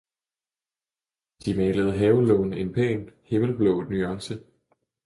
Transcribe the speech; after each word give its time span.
De 1.45 1.53
malede 1.57 1.91
havelågen 1.99 2.53
en 2.53 2.73
pæn, 2.73 3.09
himmelblå 3.23 3.81
nuance. 3.83 4.43